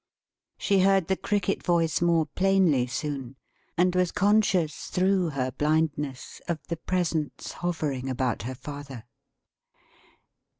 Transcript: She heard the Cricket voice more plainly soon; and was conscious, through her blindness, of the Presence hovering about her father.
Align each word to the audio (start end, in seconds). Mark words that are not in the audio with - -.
She 0.57 0.79
heard 0.79 1.09
the 1.09 1.15
Cricket 1.15 1.61
voice 1.61 2.01
more 2.01 2.25
plainly 2.25 2.87
soon; 2.87 3.35
and 3.77 3.93
was 3.93 4.11
conscious, 4.11 4.87
through 4.87 5.29
her 5.29 5.51
blindness, 5.51 6.41
of 6.47 6.57
the 6.69 6.77
Presence 6.77 7.51
hovering 7.51 8.09
about 8.09 8.41
her 8.41 8.55
father. 8.55 9.03